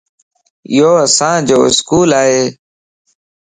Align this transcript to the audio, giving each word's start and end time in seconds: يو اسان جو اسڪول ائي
يو 0.75 0.91
اسان 1.05 1.37
جو 1.49 1.57
اسڪول 1.69 2.09
ائي 2.21 2.41